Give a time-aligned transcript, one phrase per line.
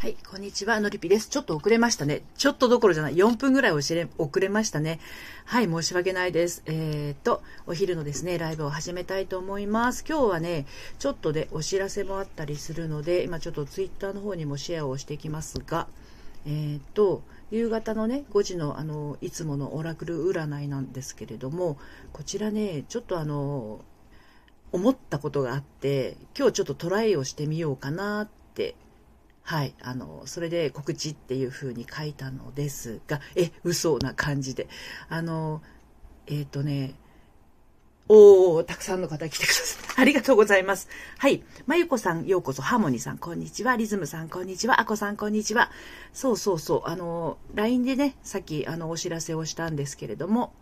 [0.00, 1.28] はい、こんにちは、のりぴです。
[1.28, 2.22] ちょっと遅れましたね。
[2.38, 3.16] ちょっとどころじゃない。
[3.16, 4.98] 4分ぐらい遅れ遅れましたね。
[5.44, 6.62] はい、申し訳ないです。
[6.64, 10.02] えー、っと、お昼のですね、ライブを始めたいと思います。
[10.08, 10.64] 今日はね、
[10.98, 15.86] ちょっとでお知らせもあったりするので、今ちょっとツイッターの方にもシェアをしていきますが、
[16.46, 21.76] えー、っと、夕方のね、5時のあの、いつものオラクル占いなんですけれども、
[22.14, 23.84] こちらね、ちょっとあの、
[24.72, 28.76] 思ったことがあって、今日ちょっとトライをしてみようかなって
[29.50, 29.74] はい。
[29.82, 34.68] あの、それで告知っていう風に書いたのですが、え、嘘な感じで。
[35.08, 35.60] あの、
[36.28, 36.94] えっ、ー、とね、
[38.06, 40.88] おー、たくさんの方来てくださって ありがとうございます。
[41.18, 41.42] はい。
[41.66, 43.74] まゆこさん、ようこそ、ハーモニーさん、こんにちは。
[43.74, 44.80] リズムさん、こんにちは。
[44.80, 45.72] あこさん、こんにちは。
[46.12, 46.88] そうそうそう。
[46.88, 50.52] あの、LINE でね、さっき、あの、お知らせをしたんですけれども、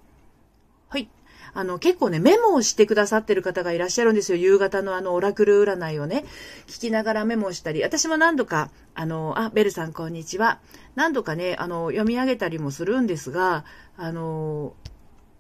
[0.89, 1.11] はい。
[1.59, 4.39] あの、結構ね、メモをしてくださってる方がいらっしゃるんですよ。
[4.39, 6.25] 夕方のあの、オラクル占いをね、
[6.69, 10.61] 聞きながらメモしたり、私も何度か、あの、あ、ベルさんこんにちは。
[10.95, 13.65] 何度かね、あの、読み上げたりもするんですが、
[13.97, 14.75] あの、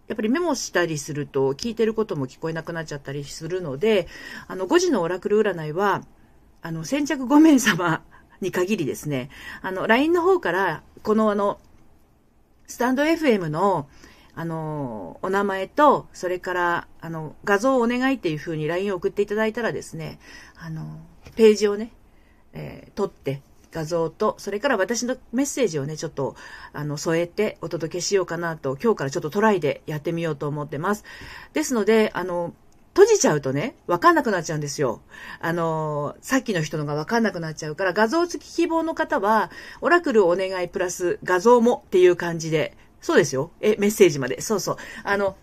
[0.09, 4.09] やっぱりメモしたりすると聞いてることも聞こえなくなっちゃったりするので、
[4.48, 6.03] あの、5時のオラクル占いは、
[6.62, 8.03] あの、先着5名様
[8.41, 9.31] に限りですね、
[9.62, 11.61] あの、LINE の方から、このあの、
[12.67, 13.87] スタンド FM の、
[14.39, 20.20] あの、お名前と、それから、あの、画像をお願いっていう風に LINE を送っていただいたらですね、
[20.55, 21.00] あの、
[21.34, 21.91] ページをね、
[22.53, 26.36] えー、撮って、画像と、それから私のメッセージをね、ちょっと、
[26.72, 31.03] あの、添えてお届けしようかなと、今日からちょっとトライでやってみようと思ってます。
[31.53, 32.55] ですので、あの、
[32.94, 35.00] 閉じちゃうとね、わかんなくなっちゃうんですよ。
[35.41, 39.50] あのさっきの人のがわかんなくなっちゃうから、画像付き希望の方は、
[39.81, 43.51] オラクルお願いプラス画像もっていう感じで、そうですよ。
[43.61, 44.41] え、メッセージまで。
[44.41, 44.77] そうそう。
[45.05, 45.37] あの、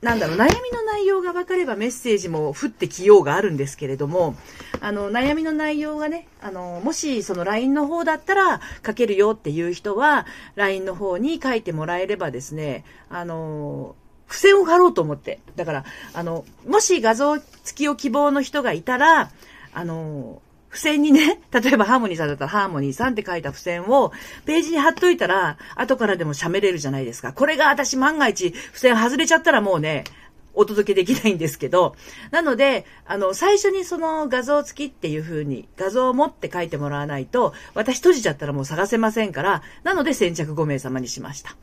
[0.00, 4.36] なんだろう、悩みの内容が分かればメッセージも降ってきようがあるんですけれども、
[4.80, 10.26] あの、悩みの内容がね、あの、もしその LINE の方だったら書けるよっていう人は、
[10.56, 13.94] LINE の方に書いてもらえればですね、あの、
[14.28, 15.40] 付箋を貼ろうと思って。
[15.54, 19.30] だから、あの、もし画像付きを希望の人がいたら、
[19.72, 20.42] あの、
[20.76, 24.12] 付箋にね、 例えばハーモニーさんだったらハーモニーさんって書いた付箋を
[24.44, 27.32] ページに貼っといたら、後からでも喋れるじゃないですか。
[27.32, 30.04] これが私万が一付箋外れちゃったらもうね、
[30.52, 31.96] お届けできないんですけど、
[32.30, 41.56] なので、あの、最初にその画像付きっていう風に、画像を持って書いてもらわないと、私閉じちゃったらもう探せませんから、なので先着5名様にしました。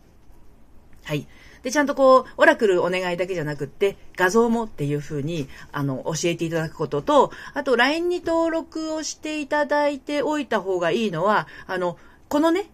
[1.03, 1.27] はい。
[1.63, 11.97] で、ちゃんとこう、オラクルお願いだけじゃなくって、画像もっていう風に、あの、教えていただくことと、あと、LINE に登録をしていただいておいた方がいいのは、あの、
[12.27, 12.69] このね、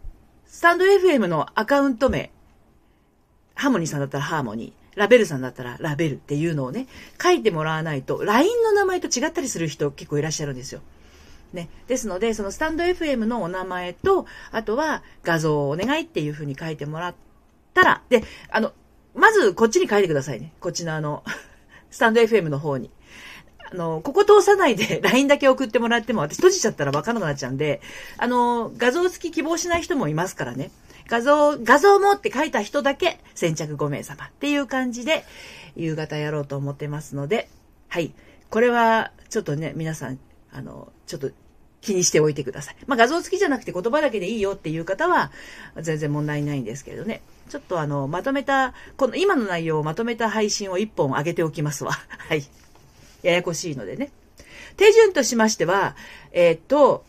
[0.48, 2.32] スタンド FM のアカウント名、
[3.54, 6.88] ハーモニーさんだったらハーモニー、ラベルさんだったらラベルっていうのをね、
[7.22, 10.82] 書いてもらわないと、LINE の名前と違ったりする人結構いらっしゃるんですよ。
[11.54, 11.70] ね。
[11.88, 17.16] ですので、そのスタンド FM のお名前と、あとは画像をお願いっていう風に書いてもらっ
[17.74, 18.74] たら、で、あの、
[19.16, 20.54] まずこっちに書いてくださいね。
[20.60, 21.24] こっちのあの、
[21.92, 22.90] スタンド FM の方に。
[23.72, 27.82] あの、ここ通さないで LINE だけ送ってもらっても私閉じちゃったらわかんなくなっちゃうんで、
[28.18, 30.72] あの、画像付き希望しない人もいますからね。
[31.08, 35.26] 画像、画像もって書いた人だけ先着5名様っていう感じで
[35.76, 37.50] 夕方やろうと思ってますので、
[37.88, 38.14] はい。
[38.50, 40.20] これはちょっとね、皆さん、
[40.52, 41.32] あの、ちょっと
[41.82, 42.76] 気にしておいてください。
[42.88, 45.32] まあ、画像付きじゃなくて言葉だけでいいよっていう方は
[45.80, 47.22] 全然問題ないんですけれどね。
[47.50, 51.92] ちょっとあの、まとめた、この今の内容をまとめた配信を1本上げておきますわ。
[52.30, 52.46] はい。
[53.24, 54.12] ややこしいのでね。
[54.78, 55.96] 手順としましては、
[56.32, 57.04] えー、っと、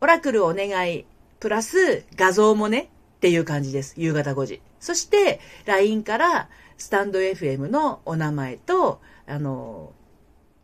[0.00, 1.04] オラクルお願い、
[1.40, 3.94] プラス画像もね、っていう感じです。
[3.96, 4.62] 夕方5時。
[4.80, 6.48] そして、LINE から
[6.78, 9.92] スタンド FM のお名前と、あの、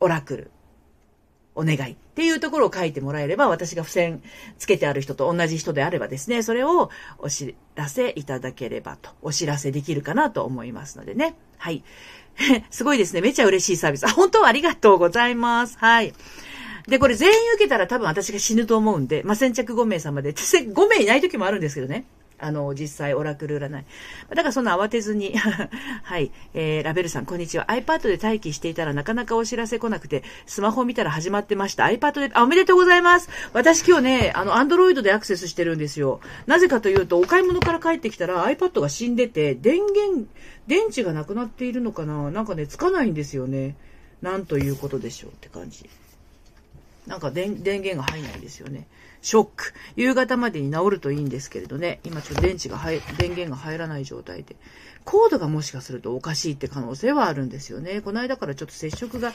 [0.00, 0.50] オラクル
[1.54, 4.22] お願いっていうところを書いてもらえれば、私が付箋
[4.58, 11.34] つけてある人と同じ人であればですね、それをお知らせいただければと、お知らせできるかなと思いますのでね。
[11.58, 11.84] はい。
[12.70, 13.20] すごいですね。
[13.20, 14.04] めちゃ嬉しいサービス。
[14.04, 15.76] あ、本当はありがとうございます。
[15.78, 16.14] はい。
[16.88, 22.04] で、これ全員受けたら多分私が死ぬと思うんで、まあ、先着5名様で、 5名いない時もあるんですけどね。
[22.42, 23.84] あの、実際オラクル占い。
[24.30, 25.34] だからそんな慌てずに
[26.02, 27.66] はい、えー、ラベルさん、こんにちは。
[27.66, 31.84] iPad で待機していたらなかなかお知らせ来なくて、スマホ見たら始まってました。
[31.84, 33.28] iPad で、あ、おめでとうございます。
[33.52, 36.20] 私今日ね、あの、Android でアクセスしてるんですよ。
[36.46, 40.26] なぜかというと、お買い物から帰ってきたら iPad が死んでて、電源、
[40.66, 42.30] 電池がなくなっているのかな？
[42.30, 43.76] なんかね、つかないんですよね。
[44.20, 45.88] なんということでしょうって感じ。
[47.06, 48.86] なんか電源が入んないんですよね。
[49.22, 49.74] ショック。
[49.96, 52.00] 夕方までに治るといいんですけれどね。
[52.04, 54.56] 今ちょっと電池が入、電源が入らない状態で。
[55.04, 58.00] コードがもしかするとおかしいって可能性はあるんですよね。
[58.00, 59.32] この間からちょっと接触が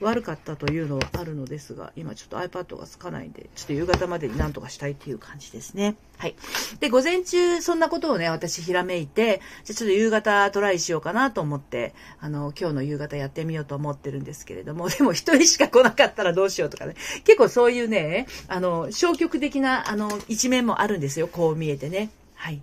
[0.00, 5.96] 悪かったというのはあるのですが、今ちょっと iPad がつかないんで、ちょっと夕方までになんとかしたいっていう感じですね。
[6.18, 6.34] はい。
[6.80, 16.94] で、午前中そんなことをね、私ひらめいて、じゃちょっと夕方トライしようかなと思って、あの、今日の夕方やってみようと思ってるんですけれども、 でも一人しか来なかったらどうしようとかね。
[17.24, 21.28] 結構そういうね、あの、消極的な、あの、一面もあるんですよ。
[21.28, 22.10] こう見えてね。
[22.34, 22.60] はい。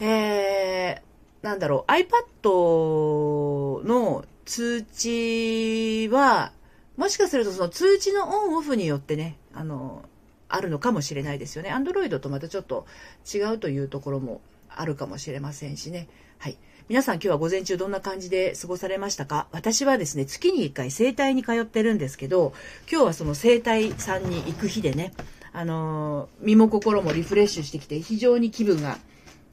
[0.00, 1.07] えー、
[1.42, 6.52] なんだろう、iPad の通知は、
[6.96, 10.04] もしかするとその通知のオンオフによってね、あの、
[10.48, 11.70] あるのかもしれないですよね。
[11.70, 12.86] Android とまたちょっと
[13.32, 16.08] 違うというところもあるかもしれませんしね。
[16.38, 16.56] はい。
[16.88, 19.46] 皆さん今日は午前中どんな感じで過ごされましたか？
[19.52, 22.54] 私はですね、月に1回整体に通ってるんですけど、
[22.90, 25.12] 今日はその整体さんに行く日でね、
[25.52, 28.96] あの身も心もリフレッシュしてきて非常に気分が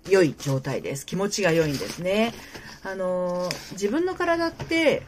[0.10, 1.06] 良い状態です。
[1.06, 2.34] 気持ちが良いんですね。
[2.84, 5.04] あの自分の体って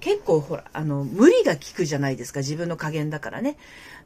[0.00, 2.40] 結構ほら、あの、無理が効くじゃないですか。
[2.40, 3.56] 自分の加減だからね。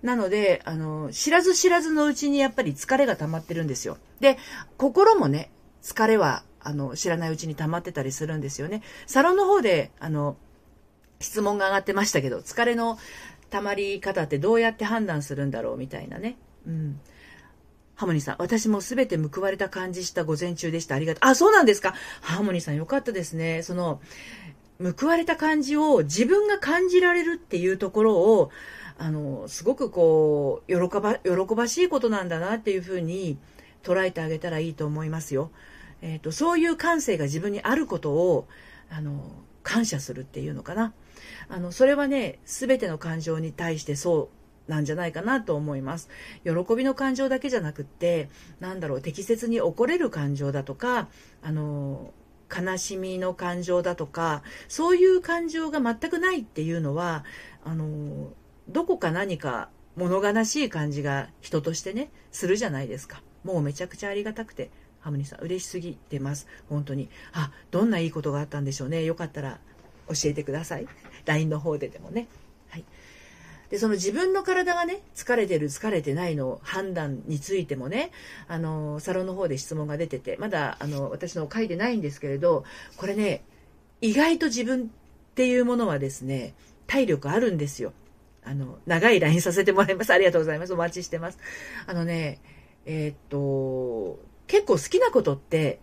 [0.02, 3.98] なので、あの、知らず知らずのうちにやっぱり疲れが溜まってるんですよ。
[4.20, 4.38] で、
[4.76, 5.50] 心もね、
[5.82, 8.82] 疲れは、あの、知らないうちに溜まってたりするんですよね。
[9.06, 10.36] サロンの方で、あの、
[11.20, 12.98] 質問が上がってましたけど、疲れの
[13.50, 16.36] 溜まり方ってどうやって判断するんだろうみたいなね。
[16.66, 17.00] うん。
[17.96, 20.94] ハモニーさん、私もすべて報われた感じした午前中でした。
[20.94, 21.28] ありがとう。
[21.28, 21.94] あ、そうなんですか。
[22.20, 23.62] ハーモニーさん、よかったですね。
[23.62, 24.00] その、
[24.98, 28.50] 報われた感じを自分が感じられるっていうところを、
[28.98, 33.38] あの、すごくこう、喜ば、喜ばしいことなんだなっていうふうに
[33.82, 35.50] 捉えてあげたらいいと思いますよ。
[36.02, 38.46] えっ、ー、と、そういう感性が自分にあることを、
[38.90, 39.32] あの、
[39.62, 40.92] 感謝するっていうのかな。
[41.48, 44.35] あの、それはね、すべての感情に対してそう
[44.68, 46.08] なんじゃないかなと思います。
[46.44, 48.28] 喜びの感情だけじゃなくって、
[48.60, 51.08] なんだろう、適切に怒れる感情だとか、
[51.42, 52.12] あの、
[52.54, 57.24] 悲しみの感情だとか、そういう感情が全くないっていうのは、
[57.64, 58.32] あの、
[58.68, 63.22] どこか何か物悲しい感じが人としてね、するじゃないですか。
[63.44, 64.70] もうめちゃくちゃありがたくて、
[65.00, 66.48] ハムニさん嬉しすぎてます。
[66.68, 67.08] 本当に。
[67.32, 69.04] あ、どんないいことがあったんでしょうね。
[69.04, 69.60] よかったら
[70.08, 70.88] 教えてください。
[71.26, 72.26] LINE の方ででもね。
[72.68, 72.84] はい。
[73.70, 78.10] で、その自分の体がね、疲れてる、疲れてないの判断についてもね、
[78.48, 82.64] あの、サロンの方で質問が出てて、まだ、あの、私の書いてないんですけれど、
[82.96, 83.44] これね、
[84.00, 84.86] 意外と自分っ
[85.34, 86.54] ていうものはですね、
[86.86, 87.92] 体力あるんですよ。
[88.44, 90.12] あの、長い LINE させてもらいます。
[90.12, 90.72] ありがとうございます。
[90.72, 91.38] お待ちしてます。
[91.86, 92.40] あのね、
[92.84, 95.80] えー、っと、結構好きなことって、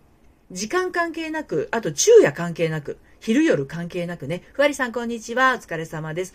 [0.50, 4.42] 時間関係なく、あと昼夜関係なく、昼夜関係なくね。
[4.52, 5.54] ふわりさんこんにちは。
[5.54, 6.34] お疲れ様です。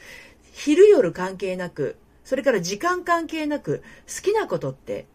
[0.53, 5.07] 昼夜関係なく、それから時間関係なく、好きなことって、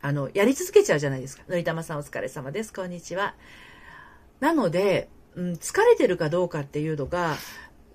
[0.00, 1.44] あの、やり続けちゃうじゃないですか。
[1.48, 2.72] のりたまさんお疲れ様です。
[2.72, 3.34] こんにちは。
[4.40, 7.36] なので、うん、疲れてるかどうかっていうのが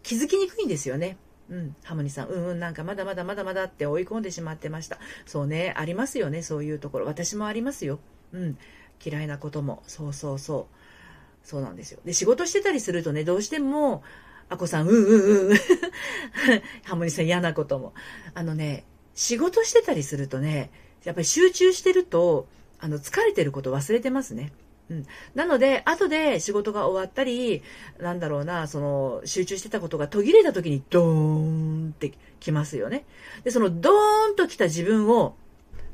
[0.01, 1.17] 気づきにくいんですよね。
[1.49, 4.97] うん、ハモニさん、うんうん、なんかまだまだまだまだって追い込んでしまってました。
[5.25, 7.05] そうね、ありますよね、そういうところ。
[7.05, 7.99] 私もありますよ。
[8.33, 8.57] うん、
[9.03, 9.83] 嫌いなことも。
[9.87, 11.47] そうそうそう。
[11.47, 11.99] そうなんですよ。
[12.05, 14.03] で、仕事してたりするとね、どうしても、
[14.49, 15.57] あこさん、うんうんうん。
[16.83, 17.93] ハモニさん嫌なことも。
[18.33, 20.71] あのね、仕事してたりするとね、
[21.03, 22.47] やっぱり集中してると、
[22.79, 24.51] あの、疲れてること忘れてますね。
[24.89, 25.05] うん。
[25.35, 27.61] なので、後で仕事が終わったり、
[27.99, 33.05] なんだろうな、その、集中してたことが途切れた時にドーンってきますよね。
[33.43, 35.35] で、そのドーンと来た自分を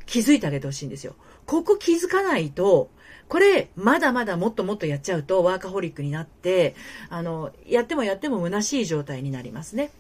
[0.05, 1.15] 気づいてあげてほしいんですよ。
[1.45, 2.89] ここ気づかないと、
[3.27, 6.75] これ、まだまだもっともっとやっちゃうとワーカホリックになって、
[7.10, 9.91] あの、やってもやっても虚しい状態になりますね。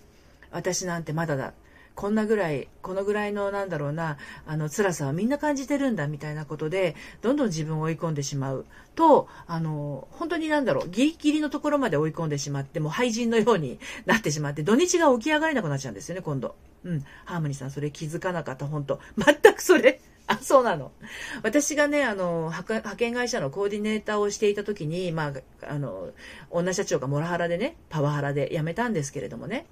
[0.51, 1.53] 私なんてまだだ。
[1.95, 8.65] こんなぐらい、このぐらいのなんだろうな、あの、辛さはみんな感じてるんだみたいなことで、どんどん自分を追い込んでしまう
[8.95, 16.55] と、あの、本当になんだろう、ギリギリのところまで追い込んでしまって、もう廃人のようになってしまって、土日が起き上がれなくなっちゃうんですよね、今度。
[16.83, 17.05] うん。
[17.23, 20.01] ハーモニーさん、それ気づかなかった、本当全くそれ。
[20.27, 20.91] あ、そうなの。
[21.43, 26.13] 私がね、あの、派遣会社のコーディネーターをしていた時に、まあ、あの、
[26.49, 29.67] 女社長がモラハラでね、パワハラで辞めたんですけれどもね。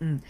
[0.00, 0.22] うん。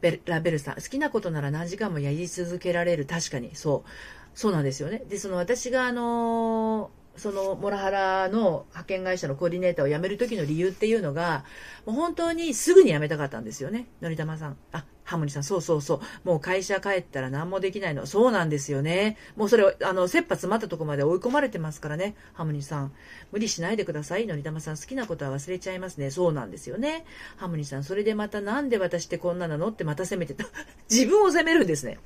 [0.00, 3.06] ベラベルさん、好きなことなら何時間もやり続けられる。
[3.06, 3.90] 確かに、そう。
[4.34, 5.02] そうなんですよね。
[5.08, 11.44] で、その私があの、そのモラハラの派遣会社のコーディネーターを辞める時の理由っていうのが、
[11.84, 13.86] もう本当にすぐに辞めたかったんですよね。
[14.00, 14.56] のりたまさん。
[14.72, 16.00] あ、ハモニさん、そうそうそう。
[16.24, 18.06] もう会社帰ったら何もできないの。
[18.06, 19.16] そうなんですよね。
[19.36, 22.16] もうそれを、あの、切羽詰まったとこまで追い込まれてますからね。
[22.34, 22.92] ハモニさん。
[23.30, 24.26] 無理しないでください。
[24.26, 26.10] のりたまさん、好きなことは忘れちゃいますね。
[26.10, 27.04] そうなんですよね。
[27.36, 30.44] ハモニさん、それでまたなんで私ってこんななのってまた責めてた。
[30.90, 31.98] 自分を責めるんですね。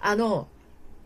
[0.00, 0.48] あの、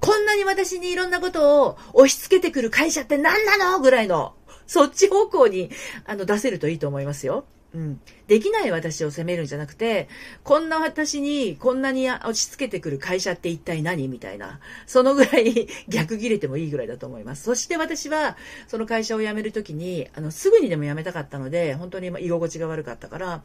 [0.01, 3.81] こんなに私にいろんなことを押し付けてくる会社って何なの？
[3.81, 4.35] ぐらいの、
[4.67, 5.71] そっち方向に、
[6.05, 7.45] あの、出せるといいと思いますよ。
[7.75, 8.01] うん。
[8.29, 10.09] できない私を責めるんじゃなくて、
[10.45, 14.07] こんな私にこんなに押し付けてくる会社って一体何？
[14.09, 14.61] みたいな。
[14.87, 17.43] そのぐらい 逆切れてもいいぐらいだと思います。
[17.43, 18.37] そして私は、
[18.69, 23.43] その会社を辞めるときに、あの、すぐにでも辞めたかったので、本当に居心地が悪かったから、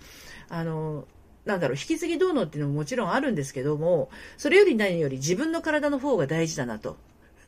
[0.49, 1.07] あの、
[1.45, 6.97] なんだろう、引き継ぎどうのっていうのももちろんあるんですけども、それより何より自分の体の方が大事だなと。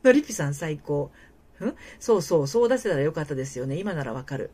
[0.02, 1.10] のりぴさん最高。
[1.60, 1.74] ん？
[2.00, 3.76] そうそう、そう出せたらよかったですよね。
[3.76, 4.50] 今ならわかる。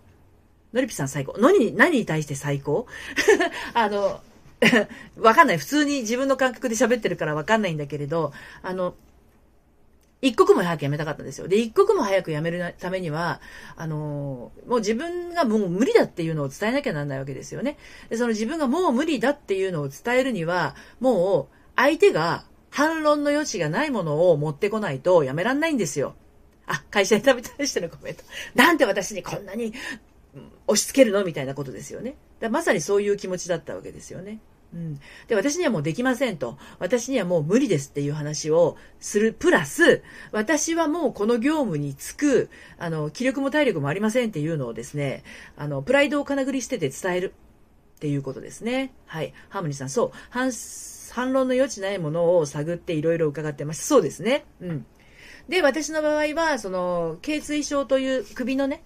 [0.73, 1.38] のりぴさん最高。
[1.38, 2.87] 何、何に対して最高？
[3.75, 4.21] あの、
[5.18, 5.59] わかんない。
[5.59, 8.95] 普通に自分の感覚で喋ってるからわかんないんだけれど、あの、
[10.21, 11.47] 一刻も早く辞めたかったんですよ。
[11.47, 13.41] で、一刻も早く辞めるためには、
[13.77, 17.79] あのもう自分がもう無理だっていうのを伝えなきゃなんないわけですよね。
[18.09, 26.17] で、その自分がもう無理だっていうのを伝えるには、もう相手が反論の余地がないものを持ってこないと辞めらんないんですよ。
[26.67, 28.25] あ、会社に食べたりしてのコメント。
[28.55, 29.73] なんで私にこんなに
[30.67, 31.25] 押し付けるの？
[31.25, 32.17] みたいなことですよね。
[32.41, 34.41] だまさにそういう気持ちだったわけですよね。
[34.75, 35.01] うん。
[35.29, 36.59] で、私にはもうできませんと。
[36.79, 39.33] 私にはもう無理ですっていう話をする。
[39.33, 45.25] プラス、私はもうこの業務に就く、あの、気力も体力もありませんっていうのをですね、
[45.57, 47.35] あの、プライドを金繰り捨てて伝える
[47.97, 48.93] っていうことですね。
[49.07, 49.33] はい。
[49.49, 50.11] ハーモニーさん、そう。
[50.31, 50.53] 反、
[51.13, 53.87] 反論の余地ないものを探っていろいろ伺ってます。
[53.87, 54.45] そうですね。
[54.61, 54.87] うん。
[55.49, 58.83] で、私の場合は、その、頸椎症という首のね、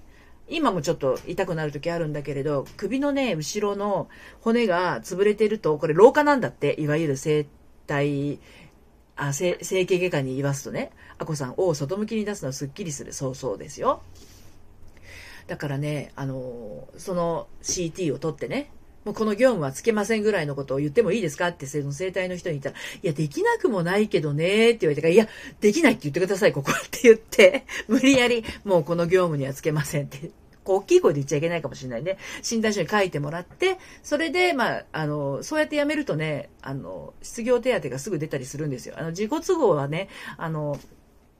[0.54, 4.09] 今もちょっと痛くなる時あるんだけれど、首のね、後ろの
[4.40, 7.47] 骨が潰れてると、これ老化なんだって、いわゆる生
[7.87, 8.38] 体、
[9.16, 13.12] あ、整形外科に言わすとね、あこさん、を外向きに出すのはすっきりする。
[13.12, 14.02] そうそうですよ。
[15.49, 18.71] だからね、あの、その CT を取ってね、
[19.04, 21.49] もうこの業務はつけませんぐらいのことを言ってもいいですか？
[21.49, 25.26] って、その生体の人に言ったら、いや、できなくもないけどね、って言われてから、いや、
[25.61, 30.30] できないって言ってください、ここって言って、無理やり、もうこの業務にはつけませんって
[30.64, 32.19] こう大きい声で言っちゃいけないかもしれないね。
[32.42, 38.95] 診断書に書いてもらって、それで、まあ、あの、そうやって辞めるとね、あの、失業手当がすぐ出たりするんですよ。
[38.99, 40.78] あの、自己都合はね、あの、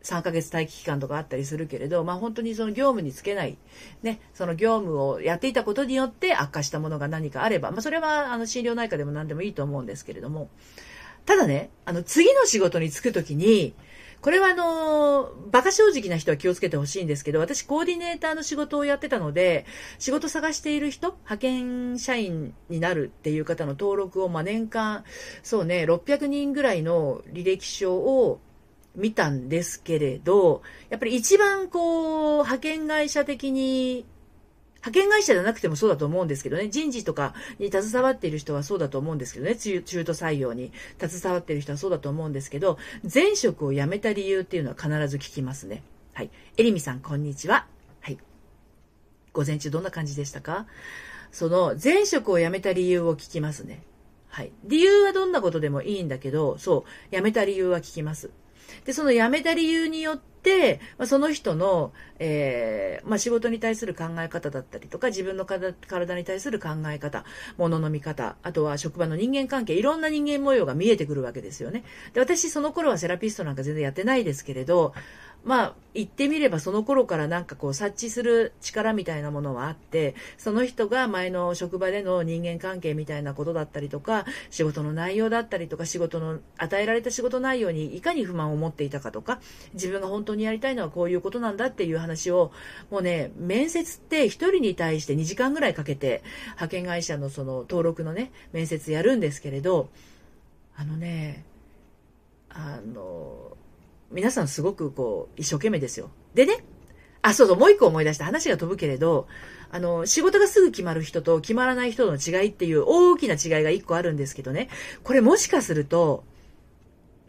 [0.03, 3.57] 3ヶ月待機期間とかあったりするけれど、まあ本当にその業務につけない、
[4.03, 10.51] ね、その業務をやっていたことによって悪化したものが何かあれば、まあそれはあの心療内科でも何でもいいと思うんですけれども、
[11.25, 13.75] ただね、あの次の仕事に就くときに、
[14.23, 19.67] これはあの、馬鹿正直な人は気をつけてほしいんですけど、私コーディネーターの仕事をやってたので、
[19.99, 25.03] 仕事探している人、派遣社員になるっていう方の登録を、まあ、年間、
[25.43, 28.41] そうね、600人ぐらいの履歴書を
[28.95, 34.07] 見たんですけれど、やっぱり一番こう、派遣会社的に
[34.85, 45.85] 派遣会社じゃなくてもそうだと思うんですけどね、人事とかに携わっている人はそうだと思うんですけどね、中途採用に携わっている人はそうだと思うんですけど、前職を辞めた理由っていうのは必ず聞きますね。
[46.15, 46.31] はい。
[46.57, 47.67] えりみさん、こんにちは。
[48.01, 48.19] はい。
[49.33, 50.67] 午前中どんな感じでしたか？
[51.31, 53.85] その、前職を辞めた理由を聞きますね。
[54.29, 54.53] はい。
[54.65, 58.31] 理由はどんなことでもいいんだけど、そう、辞めた理由は聞きます。
[58.85, 67.25] で、その辞めた理由によって、まあ、その人の、えー、まあ、仕事に対する考え方だったりとか、自分の体に対する考え方、
[67.57, 71.85] 物の見方、あとは職場の人間関係、いろんな人間模様が見えてくるわけですよね。
[72.13, 74.95] で、私その頃はセラピストなんか全然やってないですけれど、
[75.45, 89.41] まあ、言ってみればその頃からなんかこう察知する力みたいなものはあって、その人が前の職場での人間関係みたいなことだったりとか、仕事の内容だったりとか、仕事の、与えられた仕事内容にいかに不満を持っていたかとか、
[89.75, 92.53] 自分が本当にやりたいのはこういうことなんだっていう話を、
[92.91, 99.89] もうね、面接って1人に対して2時間ぐらいかけて、派遣会社のその登録のね、面接やるんですけれど、
[100.77, 101.45] あのね、
[102.49, 103.57] あの、
[104.13, 106.11] 皆さんすごくこう、一生懸命ですよ。
[106.35, 106.65] でね、
[107.23, 109.29] あ、そうそう、もう一個思い出した話が飛ぶけれど、
[109.71, 114.69] あの、仕事がすぐ決まる人と決まらない人の違いっていう大きな違いが一個あるんですけどね、
[115.03, 116.25] これもしかすると、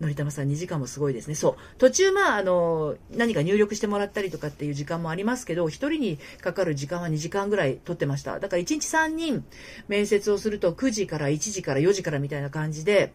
[0.02, 1.36] のりたまさん2時間もすごいですね。
[1.36, 1.56] そう。
[1.78, 8.40] 途中、まあ、あの、何か入力してもらったりとかっていう時間もありますけど、1人にかかる時間は2時間ぐらい取ってました。
[8.40, 9.46] だから1日3人
[9.88, 13.14] 面接をすると9時から1時から4時からみたいな感じで、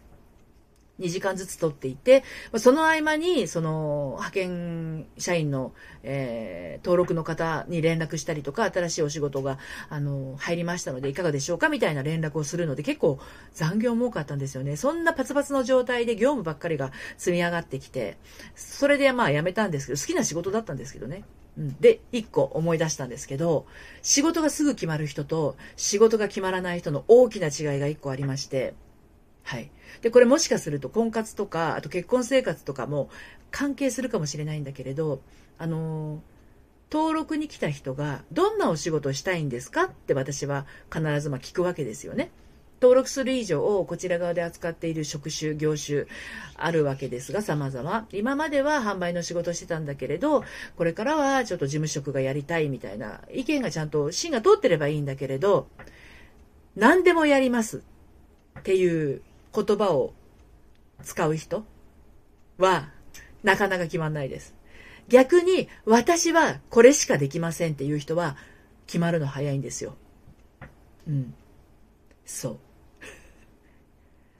[0.99, 2.23] 2時間ずつ取っていて、
[2.57, 9.57] その合間に、その、派遣社員の、えー、登録の方に連絡したりとか、新しいお仕事が、
[9.89, 13.19] あの、入りましたので、いかがでしょうかみたいな連絡をするので、結構
[13.53, 14.75] 残業も多かったんですよね。
[14.75, 18.17] そんなパツパツの状態で業務ばっかりが積み上がってきて、
[18.55, 21.23] それでまあ辞めたんですけど、好きな仕事だったんですけどね。
[21.57, 23.65] で、一個思い出したんですけど、
[24.01, 28.75] 仕事がすぐ決まる人と仕事が決まらない人の大きな違いが一個ありまして、
[29.43, 29.71] はい。
[30.01, 33.09] で、これもしかすると婚活とか、あと結婚生活とかも
[33.51, 35.21] 関係するかもしれないんだけれど、
[35.57, 36.21] あの
[36.91, 42.31] 登録に来た人がどんなお仕事をしたいんですかって私は必ずま聞くわけですよね。
[42.81, 46.05] 登録する以上、こちら側で扱っている職種、業種
[46.55, 48.07] あるわけですが、様々。
[48.13, 50.45] 今までは販売の仕事をしてたんだけれど、
[50.77, 55.67] これからはちょっと事務職がやりたいみたいな意見がちゃんと芯が通ってればいいんだけれど、
[56.77, 57.83] 何でもやります
[58.59, 59.21] っていう
[59.55, 60.13] 言葉を
[61.03, 61.65] 使う人
[62.57, 62.89] は、
[63.43, 64.53] なかなか決まんないです。
[65.07, 68.37] 逆に、私はこれしかできませんっていう人は、
[68.85, 69.95] 決まるの早いんですよ。
[71.07, 71.33] うん。
[72.25, 72.57] そう。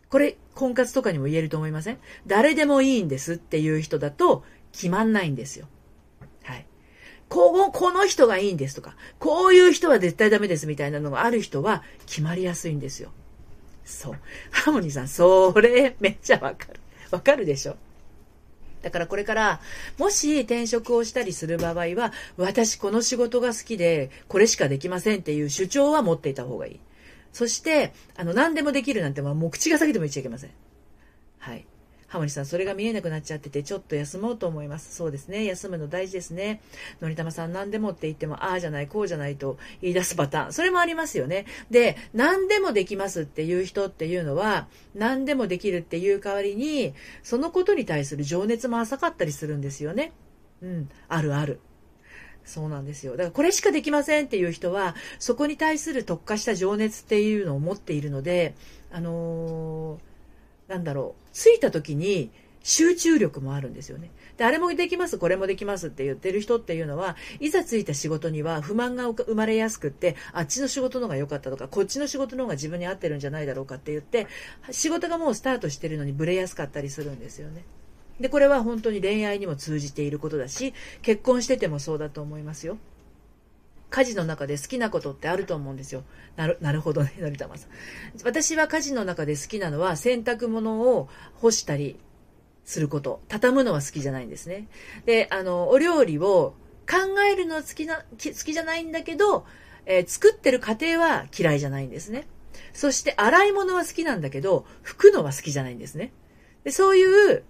[0.09, 1.99] これ、婚活とかにも言えると思いません？
[2.25, 5.67] 誰でもいいんですっていう人だと、決まんないんですよ。
[6.43, 6.65] はい。
[7.29, 13.11] ここの人がいいんですとか、こういう人は絶対ダメですみたいなのがある人は決まりやすいんですよ。
[13.89, 14.15] そう。
[14.51, 16.79] ハーモニーさん、それ、めっちゃわかる。
[17.11, 17.75] わかるでしょ？
[18.83, 19.59] だからこれから、
[19.97, 26.79] もし転職をしたりする場合は、私この仕事が好きで、これしかできませんっていう主張は持っていた方がいい。
[27.33, 30.51] そして、あの、何でもできるなんて、まあ、もう口が裂けても言っちゃいけません。
[31.39, 31.65] はい。
[32.09, 34.95] ハモリさん、それが見えなくなっちゃってて、ちょっと休もうと思います。
[34.95, 35.45] そうですね。
[35.45, 36.59] 休むの大事ですね。
[37.01, 40.53] のりたまさん、何でもって言っても、ああじゃない、こうじゃないと言い出すパターン。
[40.53, 41.45] それもありますよね。
[41.69, 50.11] で、何でもできますっていう人っていうのは、何でもできるっていう代わりに、そのことに対する情熱も浅かったりするんですよね。
[50.63, 51.59] うん、あるある。
[52.43, 53.11] そうなんですよ。
[53.11, 58.55] だからこれしかできませんっていう人は、そこに対する特化した情熱っていうのを持っているので、
[58.91, 60.08] あのー
[60.69, 64.11] なんだろう、着いた時に集中力もあるんですよね。
[64.37, 74.27] で、あれもできます、これもできますって言ってる人っていうのは、いざ着いた仕事には不満が生まれやすくって、あっちの仕事の方が良かったとか、こっちの仕事の方が自分に合ってるんじゃないだろうかって言って、
[74.71, 77.63] 仕事がもうスタートしてるのにブレやすかったりするんですよね。
[78.19, 82.77] で、これは本当に恋愛にも通じていることだし、結婚しててもそうだと思いますよ。
[83.89, 86.03] 家事の中で好きなことってあると思うんですよ。
[86.35, 87.69] なる、なるほどね、のりたまさん。
[88.23, 91.99] 私は家事の中で好きなのは洗濯物を干したり
[92.65, 93.21] すること。
[93.27, 94.67] 畳むのは好きじゃないんですね。
[95.05, 96.55] で、あの、お料理を
[96.89, 96.97] 考
[97.31, 99.45] えるのは好きな、好きじゃないんだけど、
[99.85, 102.27] えー、作ってる過程は嫌いじゃないんですね。
[102.73, 106.11] そして洗い物は好きなんだけど、拭くのは好きじゃないんですね。
[106.63, 107.43] で、そういう、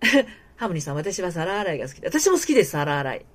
[0.56, 3.26] ハムニーさん、私は皿洗いが好きで、私も好きです、皿洗い。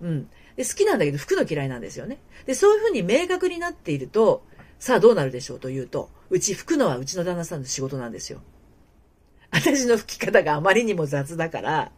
[0.00, 0.30] うん。
[0.56, 2.18] で、好きなんだけど、服の嫌いなんですよね。
[2.46, 4.44] で、そういうふうに明確になっていると、
[4.78, 8.40] さあどうなるでしょうというと、うち拭くのはうちの旦那さんの仕事なんですよ。
[9.50, 11.92] 私の拭き方があまりにも雑だから、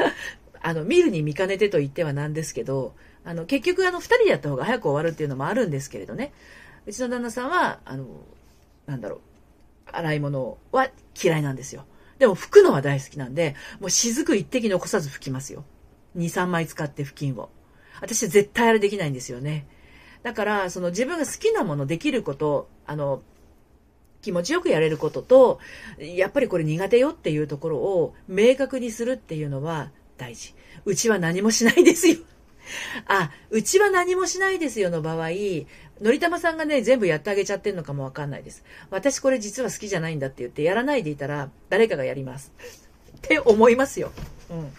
[0.62, 6.32] あの、見るに見かねてと言ってはなんですけど、あの、結局あの、二人でやった方が早く終わるっていうのもあるんですけれどね。
[6.86, 8.06] うちの旦那さんは、あの、
[8.86, 9.20] なんだろう、
[9.86, 10.88] 洗い物は
[11.20, 11.84] 嫌いなんですよ。
[12.18, 15.64] でも拭くのは大好きなんで、もう雫一滴残さず拭きますよ。
[16.16, 17.50] 2、3枚使って布巾を。
[18.00, 19.66] 私絶対あれできないんですよね。
[20.22, 23.22] だから、その自分が好きなものできること、あの、
[24.22, 25.60] 気持ちよくやれることと、
[25.98, 30.54] やっぱりこれ苦手よっていうところを明確にするっていうのは大事。
[30.84, 32.16] うちは何もしないですよ。
[33.06, 35.28] あ、うちは何もしないですよの場合、
[36.00, 38.64] のりたまさんがね、全部やってあげちゃってんのかもわかんないです。
[38.90, 42.52] 私これ実は好きじゃないんだって言ってやらないでいたら誰かがやります。
[43.26, 44.12] って思いますよ。
[44.48, 44.72] うん。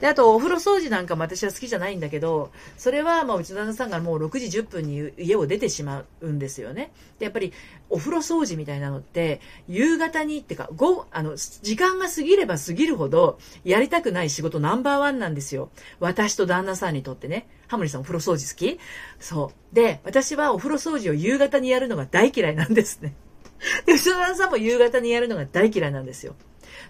[0.00, 6.90] で、あと、お風呂掃除なんかも私は好きじゃないんだけど、それは、まあ、うちの旦那さんがもう6時10分に家を出てしまうんですよね。
[7.18, 7.52] で、やっぱり、
[7.88, 15.70] お風呂掃除みたいなのって、夕方に、ってか、午、あの、時間が過ぎれば過ぎるほど、やりたくない仕事ナンバーワンなんですよ。
[16.00, 17.46] 私と旦那さんにとってね。
[17.68, 18.78] ハモリさんお風呂掃除好き？
[19.20, 19.74] そう。
[19.74, 23.14] で、私はお風呂掃除を夕方にやるのが大嫌いなんですね。
[23.86, 26.34] で、うちの旦那さんも夕方にやるのが大嫌いなんですよ。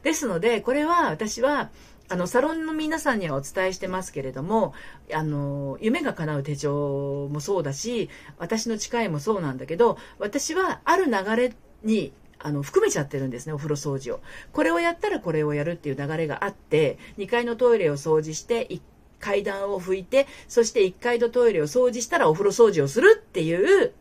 [0.03, 1.71] ですので、これは私は、
[2.09, 4.75] あの、サロンの皆さんにはお伝えしてますけれども、
[5.13, 14.21] あの、夢が叶う手帳もそうだし、私の誓いもそうなんだけど、私はある流れに、あの、含めちゃってるんですね、お風呂掃除を。
[14.53, 18.69] これをやったらこれをやるっていう流れがあって、2階のトイレを掃除して、
[19.19, 23.95] 階段を拭いて、そして1階のトイレを掃除したらお風呂掃除をするっていう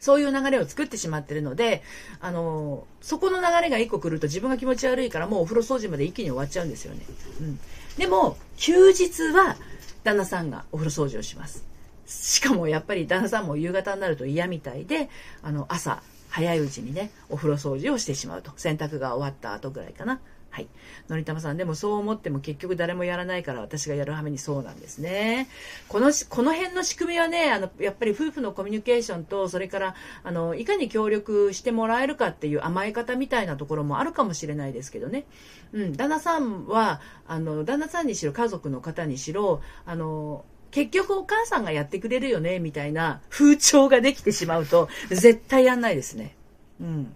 [0.00, 1.82] そういう流れを作ってしまってるので、
[2.20, 7.00] あの、そこの流れが一個来ると自分が気持ち悪いからもうお風呂掃除まで一気に終わっちゃうんですよね。
[7.40, 7.60] うん。
[7.96, 9.56] でも、休日は
[10.04, 11.64] 旦那さんがお風呂掃除をします。
[12.06, 15.10] しかもやっぱり旦那さんも夕方になると嫌みたいで、
[15.42, 18.52] あの、朝、早いうちにね、お風呂掃除をしてしまうと。
[18.56, 20.20] 洗濯が終わった後ぐらいかな。
[20.50, 20.68] はい。
[21.08, 25.48] のりたまさん、でもそう思っても結局誰もやらないから私がやるはめにそうなんですね。
[25.88, 35.24] この、この辺の仕組みはね、あの、やっぱり夫婦のコミュニケーションと、それから、あの、いかに協力してもらえるかっていう甘え方みたいなところもあるかもしれないですけどね。
[35.72, 46.36] うん、旦那さんは、あの、旦那さんにしろ、家族の方にしろ、あの、結局お母さんがやってくれるよね、みたいな風潮ができてしまうと、絶対やんないですね。
[46.80, 47.12] うん。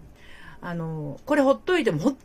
[0.61, 2.17] あの、これほっといても本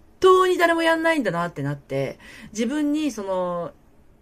[0.48, 2.18] に誰もやんないんだなってなって、
[2.52, 3.72] 自分にその、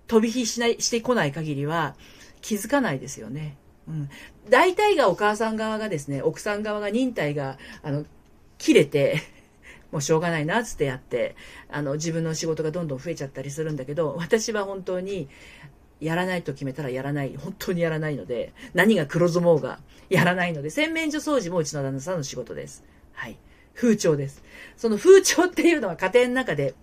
[0.06, 1.96] 飛び火しない、してこない限りは
[2.40, 3.56] 気づかないですよね。
[3.88, 4.08] うん。
[4.48, 8.04] 大体がお母さん側がですね、奥さん側が忍耐が、あの、
[8.58, 9.20] 切れて、
[9.90, 11.36] もうしょうがないな、つってやって、
[11.68, 15.28] あの、自分の仕事がどんどん増えちゃったりするんだけど、私は本当に、
[16.00, 17.36] やらないと決めたらやらない。
[17.36, 19.78] 本当にやらないので、何が黒相撲が
[20.10, 22.84] やらないので、洗面所掃除もうちの旦那さんの仕事です。
[23.14, 23.38] はい。
[23.76, 24.42] 風潮です。
[24.76, 26.74] その風潮っていうのは家庭の中で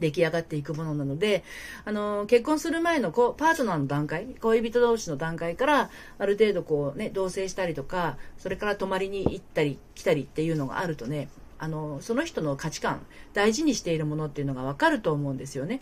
[0.00, 1.44] 出来上がっていくものなので、
[1.84, 15.80] あの、結婚する前のこうパートナーの段階、恋人同士の段階から、ある程度こうね、同棲したりとか、それから泊まりに行ったり来たりっていうのがあるとね、あの、その人の価値観、大事にしているものっていうのがわかると思うんですよね。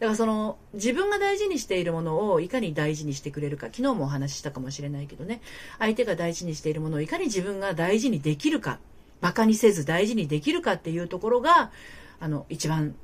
[0.00, 5.40] だからその、自分が大事にしているものをいかに大事にしてくれるか、昨日もお話ししたかもしれないけどね、
[5.78, 8.80] 相手が大事にしているものをいかに自分が大事にできるか、
[9.22, 11.70] 馬鹿にせず大事にできるかっていうところが、
[12.18, 12.94] あの、一番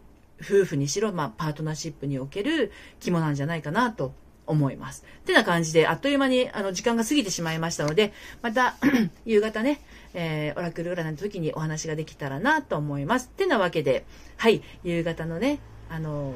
[0.40, 4.12] 夫婦にしろ、まあ、パートナーシップにおける肝なんじゃないかなと
[4.46, 5.05] 思います。
[5.20, 8.76] ってな感じで、あっという間に、あの、時間が過ぎてしまいましたので、また
[9.24, 9.81] 夕方ね、
[10.14, 13.31] えー、オラクル占いの時にお話ができたらなと思います。
[13.33, 14.05] ってなわけで、
[14.37, 16.35] はい、夕方のね、あの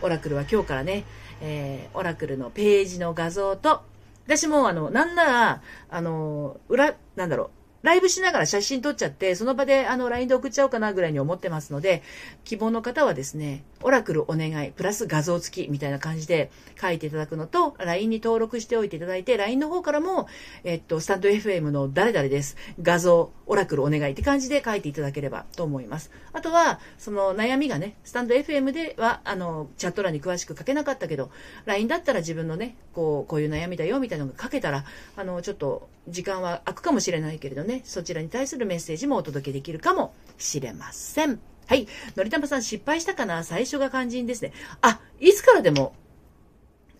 [0.00, 1.04] オラクルは今日からね、
[1.40, 3.82] えー、オラクルのページの画像と、
[4.26, 7.50] 私もあの、なんなら、あの裏、なんだろう、
[7.84, 12.02] ライブしながら写真撮っちゃって、その場であの LINE で送っちゃおうかなぐらいに思ってますので、
[12.42, 20.28] 希望の方はですね、オラクルお願い、プラス画像付きみたいな感じで書いていただくのと、LINE に登録しておいていただいて、LINE の方からも、
[20.64, 22.56] えっと、スタンド FM の誰々です。
[22.80, 26.10] 画像、オラクルお願いって感じで書いていただければと思います。
[26.32, 31.30] あとは、その悩みがね、スタンド FM では、あの、チャット欄に詳しく書けなかったけど、
[31.66, 41.40] LINE だったら自分のね、こう、こういう悩みだよみたいなのが書けたら、あの、ちょっと時間は空くかもしれないけれどね、そちらに対するメッセージもお届けできるかもしれません。
[41.66, 41.88] はい。
[42.14, 43.42] のりたまさん失敗したかな？
[43.42, 44.52] 最初が肝心ですね。
[44.82, 45.94] あ、いつからでも、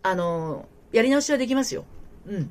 [0.03, 1.85] あの、やり直しはできますよ。
[2.27, 2.51] うん。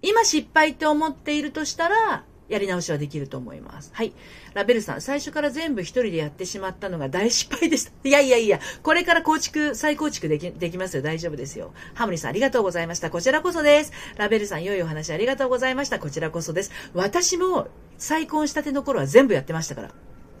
[0.00, 3.90] 今失敗って思っているとしたら、やり直しはできると思います。
[3.92, 4.12] はい。
[4.54, 7.92] ラベルさん、最初から全部一人でやってしまったのが大失敗でした。
[8.08, 11.02] いやいやいや、これから構築、再構築でき、できますよ。
[11.02, 11.72] 大丈夫ですよ。
[11.94, 13.10] ハムリさん、ありがとうございました。
[13.10, 13.92] こちらこそです。
[14.16, 15.98] ラベルさん、良いお話ありがとうございました。
[15.98, 16.72] こちらこそです。
[16.94, 19.90] 私も再婚したての頃は全部やってましたから。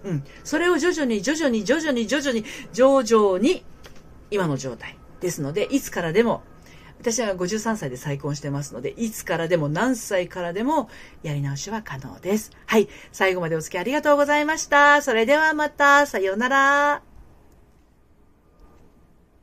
[0.04, 0.24] うん。
[0.44, 3.64] それを徐々に徐々に徐々に徐々に徐々に
[4.30, 6.42] 今の状態ですので、いつからでも
[7.00, 10.88] 私は53歳で再婚してますので、いつからでも何歳からでも
[11.22, 12.50] やり直しは可能です。
[12.66, 12.88] はい。
[13.12, 15.00] 最後までお付き合いありがとうございました。
[15.02, 17.07] それではまた、さようなら。